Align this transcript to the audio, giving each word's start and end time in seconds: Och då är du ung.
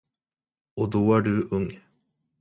Och 0.75 0.89
då 0.89 1.13
är 1.15 1.21
du 1.21 1.47
ung. 1.51 1.79